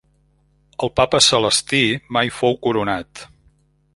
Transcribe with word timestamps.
El 0.87 0.89
Papa 0.99 1.19
Celestí 1.25 1.83
mai 2.19 2.33
fou 2.39 2.59
coronat. 2.65 3.25